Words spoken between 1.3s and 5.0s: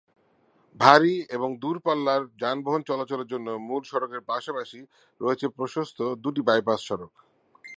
এবং দূর পাল্লার যানবাহন চলাচলের জন্য মূল সড়কের পাশাপাশি